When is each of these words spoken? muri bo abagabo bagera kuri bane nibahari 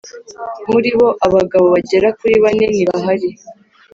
muri 0.71 0.89
bo 0.99 1.09
abagabo 1.25 1.65
bagera 1.75 2.07
kuri 2.19 2.35
bane 2.43 2.65
nibahari 2.75 3.29